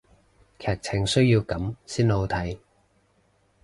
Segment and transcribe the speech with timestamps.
[0.57, 2.57] 劇情需要噉先好睇